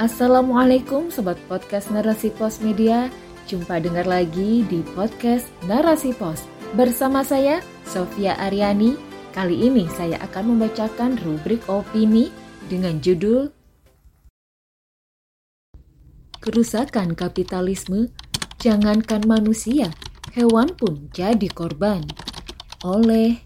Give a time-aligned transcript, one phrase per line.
[0.00, 3.12] Assalamualaikum Sobat Podcast Narasi Pos Media.
[3.44, 6.40] Jumpa dengar lagi di Podcast Narasi Pos.
[6.72, 8.96] Bersama saya, Sofia Aryani
[9.36, 12.32] Kali ini saya akan membacakan rubrik opini
[12.72, 13.52] dengan judul
[16.40, 18.08] Kerusakan kapitalisme,
[18.56, 19.92] jangankan manusia,
[20.32, 22.00] hewan pun jadi korban.
[22.88, 23.44] Oleh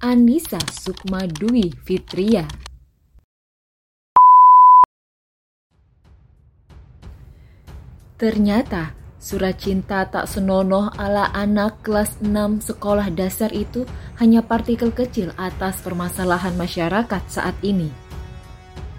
[0.00, 2.69] Anissa Sukma Dwi Fitria
[8.20, 13.88] Ternyata surat cinta tak senonoh ala anak kelas 6 sekolah dasar itu
[14.20, 17.88] hanya partikel kecil atas permasalahan masyarakat saat ini.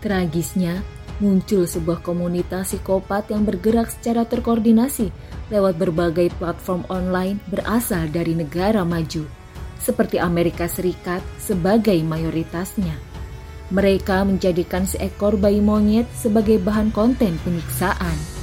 [0.01, 0.81] Tragisnya,
[1.21, 5.13] muncul sebuah komunitas psikopat yang bergerak secara terkoordinasi
[5.53, 9.29] lewat berbagai platform online berasal dari negara maju,
[9.77, 12.97] seperti Amerika Serikat sebagai mayoritasnya.
[13.69, 18.40] Mereka menjadikan seekor bayi monyet sebagai bahan konten penyiksaan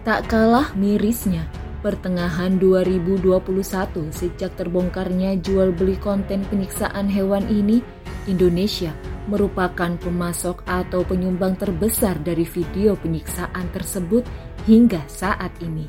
[0.00, 1.44] Tak kalah mirisnya,
[1.84, 7.84] pertengahan 2021 sejak terbongkarnya jual beli konten penyiksaan hewan ini,
[8.24, 8.96] Indonesia
[9.28, 14.24] merupakan pemasok atau penyumbang terbesar dari video penyiksaan tersebut
[14.64, 15.84] hingga saat ini.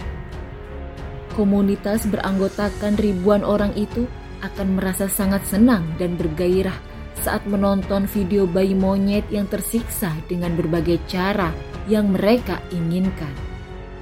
[1.32, 4.12] Komunitas beranggotakan ribuan orang itu
[4.44, 6.76] akan merasa sangat senang dan bergairah
[7.24, 11.56] saat menonton video bayi monyet yang tersiksa dengan berbagai cara
[11.88, 13.51] yang mereka inginkan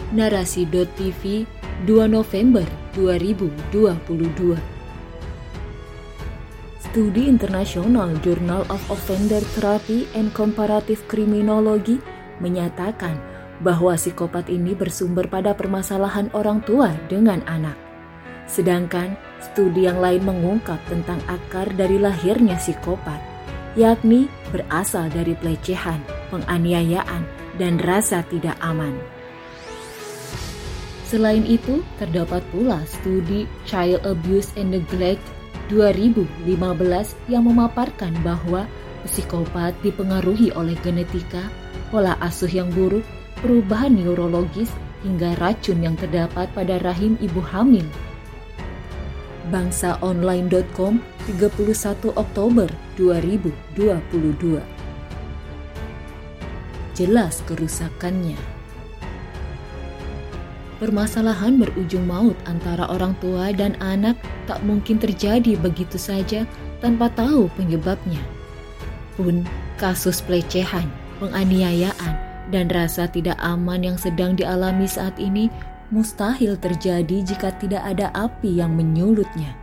[0.10, 1.46] narasi.tv
[1.86, 2.66] 2 November
[2.98, 4.58] 2022.
[6.82, 12.02] Studi internasional Journal of Offender Therapy and Comparative Criminology
[12.42, 13.22] menyatakan
[13.62, 17.78] bahwa psikopat ini bersumber pada permasalahan orang tua dengan anak.
[18.50, 23.22] Sedangkan studi yang lain mengungkap tentang akar dari lahirnya psikopat,
[23.78, 26.02] yakni berasal dari pelecehan,
[26.34, 27.22] penganiayaan,
[27.62, 29.19] dan rasa tidak aman.
[31.10, 35.26] Selain itu, terdapat pula studi Child Abuse and Neglect
[35.74, 36.46] 2015
[37.26, 38.70] yang memaparkan bahwa
[39.10, 41.50] psikopat dipengaruhi oleh genetika,
[41.90, 43.02] pola asuh yang buruk,
[43.42, 44.70] perubahan neurologis,
[45.02, 47.90] hingga racun yang terdapat pada rahim ibu hamil.
[49.50, 52.70] Bangsaonline.com 31 Oktober
[53.02, 54.62] 2022
[56.94, 58.59] Jelas kerusakannya.
[60.80, 64.16] Permasalahan berujung maut antara orang tua dan anak
[64.48, 66.48] tak mungkin terjadi begitu saja
[66.80, 68.24] tanpa tahu penyebabnya.
[69.20, 69.44] Pun
[69.76, 70.88] kasus pelecehan,
[71.20, 72.16] penganiayaan,
[72.48, 75.52] dan rasa tidak aman yang sedang dialami saat ini
[75.92, 79.60] mustahil terjadi jika tidak ada api yang menyulutnya.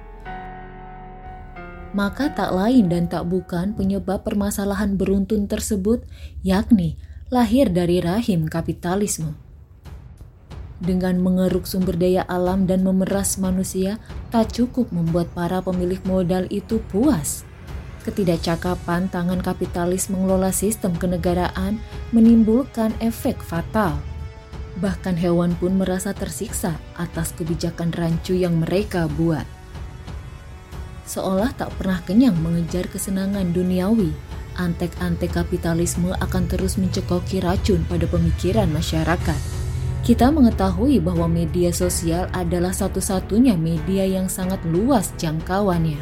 [1.97, 6.05] Maka tak lain dan tak bukan penyebab permasalahan beruntun tersebut,
[6.45, 7.01] yakni
[7.33, 9.46] lahir dari rahim kapitalisme.
[10.77, 13.97] Dengan mengeruk sumber daya alam dan memeras manusia,
[14.29, 17.49] tak cukup membuat para pemilik modal itu puas.
[18.05, 21.81] Ketidakcakapan tangan kapitalis mengelola sistem kenegaraan
[22.13, 23.97] menimbulkan efek fatal.
[24.77, 29.49] Bahkan hewan pun merasa tersiksa atas kebijakan rancu yang mereka buat.
[31.09, 34.13] Seolah tak pernah kenyang mengejar kesenangan duniawi,
[34.61, 39.56] antek-antek kapitalisme akan terus mencekoki racun pada pemikiran masyarakat
[40.07, 45.99] kita mengetahui bahwa media sosial adalah satu-satunya media yang sangat luas jangkauannya.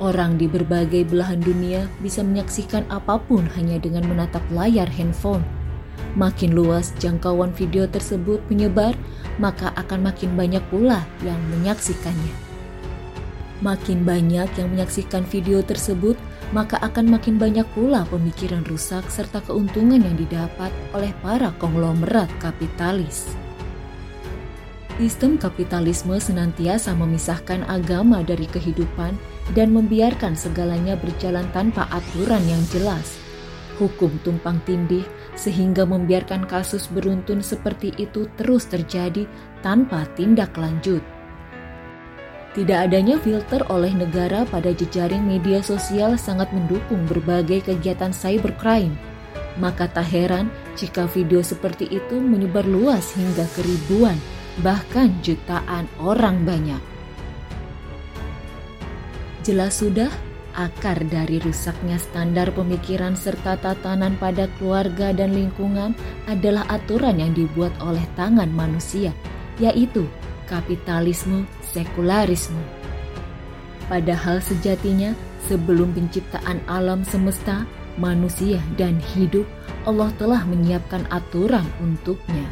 [0.00, 5.44] Orang di berbagai belahan dunia bisa menyaksikan apa pun hanya dengan menatap layar handphone.
[6.16, 8.96] Makin luas jangkauan video tersebut menyebar,
[9.36, 12.32] maka akan makin banyak pula yang menyaksikannya.
[13.60, 16.16] Makin banyak yang menyaksikan video tersebut,
[16.52, 23.32] maka akan makin banyak pula pemikiran rusak serta keuntungan yang didapat oleh para konglomerat kapitalis.
[24.94, 29.18] Sistem kapitalisme senantiasa memisahkan agama dari kehidupan
[29.50, 33.18] dan membiarkan segalanya berjalan tanpa aturan yang jelas.
[33.74, 35.02] Hukum tumpang tindih
[35.34, 39.26] sehingga membiarkan kasus beruntun seperti itu terus terjadi
[39.66, 41.02] tanpa tindak lanjut.
[42.54, 48.94] Tidak adanya filter oleh negara pada jejaring media sosial sangat mendukung berbagai kegiatan cybercrime.
[49.58, 54.14] Maka tak heran jika video seperti itu menyebar luas hingga ke ribuan,
[54.62, 56.78] bahkan jutaan orang banyak.
[59.42, 60.14] Jelas sudah,
[60.54, 65.90] akar dari rusaknya standar pemikiran serta tatanan pada keluarga dan lingkungan
[66.30, 69.10] adalah aturan yang dibuat oleh tangan manusia,
[69.58, 70.06] yaitu
[70.48, 72.60] kapitalisme, sekularisme.
[73.90, 75.12] Padahal sejatinya
[75.44, 77.68] sebelum penciptaan alam semesta,
[78.00, 79.44] manusia dan hidup,
[79.84, 82.48] Allah telah menyiapkan aturan untuknya.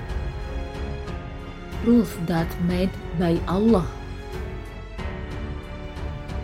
[1.82, 3.88] Rules that made by Allah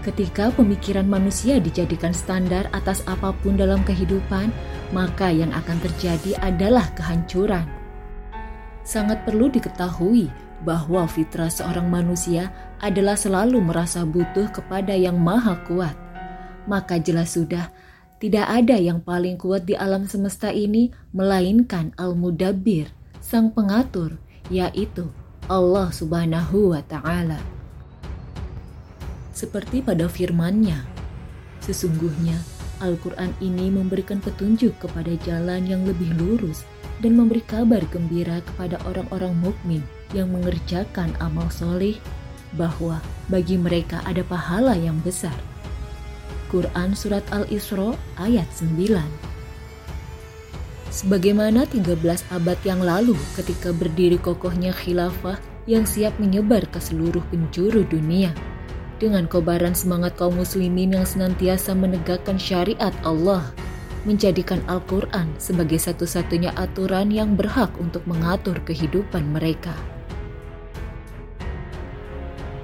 [0.09, 4.49] Ketika pemikiran manusia dijadikan standar atas apa pun dalam kehidupan,
[4.89, 7.69] maka yang akan terjadi adalah kehancuran.
[8.89, 10.33] Sangat perlu diketahui
[10.63, 12.51] bahwa fitrah seorang manusia
[12.83, 15.95] adalah selalu merasa butuh kepada yang maha kuat.
[16.67, 17.71] Maka jelas sudah,
[18.19, 22.91] tidak ada yang paling kuat di alam semesta ini melainkan Al-Mudabbir,
[23.23, 24.19] sang pengatur,
[24.51, 25.09] yaitu
[25.47, 27.59] Allah subhanahu wa ta'ala
[29.39, 30.83] seperti pada firman-Nya.
[31.63, 32.35] Sesungguhnya,
[32.83, 36.67] Al-Quran ini memberikan petunjuk kepada jalan yang lebih lurus
[36.99, 39.83] dan memberi kabar gembira kepada orang-orang mukmin
[40.17, 41.99] yang mengerjakan amal soleh
[42.57, 45.35] bahwa bagi mereka ada pahala yang besar.
[46.49, 49.29] Quran Surat Al-Isra ayat 9
[50.89, 52.01] Sebagaimana 13
[52.33, 55.37] abad yang lalu ketika berdiri kokohnya khilafah
[55.69, 58.33] yang siap menyebar ke seluruh penjuru dunia,
[58.97, 63.45] dengan kobaran semangat kaum muslimin yang senantiasa menegakkan syariat Allah,
[64.09, 69.77] menjadikan Al-Quran sebagai satu-satunya aturan yang berhak untuk mengatur kehidupan mereka.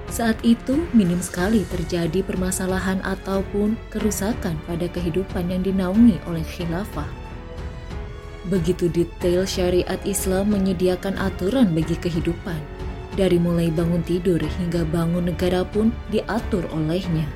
[0.09, 7.07] Saat itu, minim sekali terjadi permasalahan ataupun kerusakan pada kehidupan yang dinaungi oleh khilafah.
[8.47, 12.57] Begitu detail syariat Islam menyediakan aturan bagi kehidupan,
[13.19, 17.27] dari mulai bangun tidur hingga bangun negara pun diatur olehnya.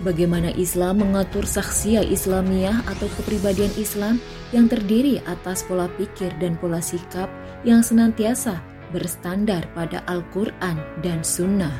[0.00, 4.16] Bagaimana Islam mengatur saksia Islamiyah atau kepribadian Islam
[4.48, 7.28] yang terdiri atas pola pikir dan pola sikap
[7.68, 8.64] yang senantiasa
[8.96, 11.76] berstandar pada Al-Quran dan Sunnah.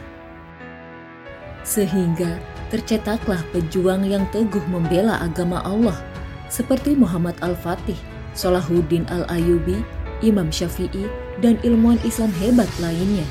[1.64, 2.36] Sehingga
[2.68, 5.96] tercetaklah pejuang yang teguh membela agama Allah
[6.52, 7.96] seperti Muhammad Al-Fatih,
[8.36, 9.80] Salahuddin Al-Ayubi,
[10.20, 11.08] Imam Syafi'i,
[11.40, 13.24] dan ilmuwan Islam hebat lainnya.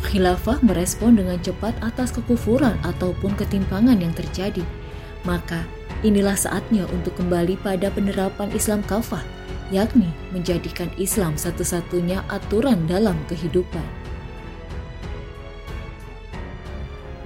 [0.00, 4.64] Khilafah merespon dengan cepat atas kekufuran ataupun ketimpangan yang terjadi.
[5.22, 5.62] Maka
[6.00, 9.22] inilah saatnya untuk kembali pada penerapan Islam kafah,
[9.68, 13.84] yakni menjadikan Islam satu-satunya aturan dalam kehidupan.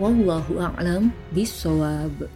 [0.03, 2.27] Wallahu a'lam bishawab.